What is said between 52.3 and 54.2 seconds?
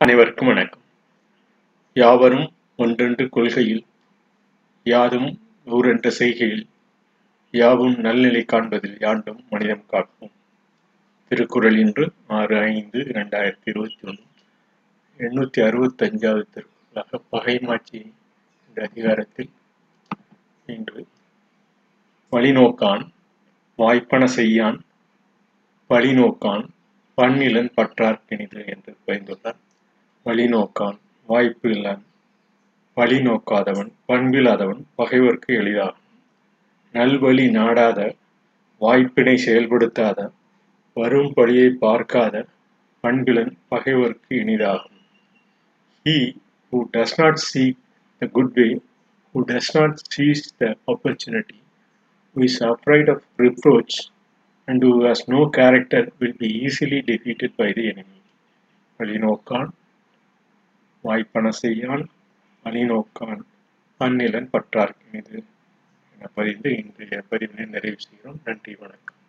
who is afraid of reproach